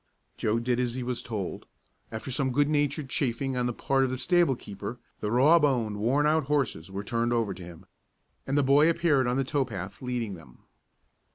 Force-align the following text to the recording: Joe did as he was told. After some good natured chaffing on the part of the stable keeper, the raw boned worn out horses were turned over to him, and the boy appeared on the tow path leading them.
Joe 0.35 0.57
did 0.57 0.79
as 0.79 0.95
he 0.95 1.03
was 1.03 1.21
told. 1.21 1.67
After 2.11 2.31
some 2.31 2.51
good 2.51 2.67
natured 2.67 3.07
chaffing 3.07 3.55
on 3.55 3.67
the 3.67 3.71
part 3.71 4.03
of 4.03 4.09
the 4.09 4.17
stable 4.17 4.55
keeper, 4.55 4.99
the 5.19 5.29
raw 5.29 5.59
boned 5.59 5.97
worn 5.97 6.25
out 6.25 6.45
horses 6.45 6.89
were 6.89 7.03
turned 7.03 7.31
over 7.33 7.53
to 7.53 7.63
him, 7.63 7.85
and 8.47 8.57
the 8.57 8.63
boy 8.63 8.89
appeared 8.89 9.27
on 9.27 9.37
the 9.37 9.43
tow 9.43 9.63
path 9.63 10.01
leading 10.01 10.33
them. 10.33 10.63